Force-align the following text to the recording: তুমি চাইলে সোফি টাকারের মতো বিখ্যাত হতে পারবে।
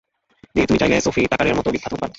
তুমি 0.67 0.79
চাইলে 0.81 0.95
সোফি 1.05 1.21
টাকারের 1.31 1.55
মতো 1.57 1.69
বিখ্যাত 1.73 1.91
হতে 1.93 2.01
পারবে। 2.01 2.09